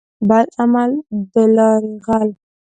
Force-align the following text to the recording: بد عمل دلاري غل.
بد 0.29 0.47
عمل 0.59 0.91
دلاري 1.33 1.93
غل. 2.05 2.29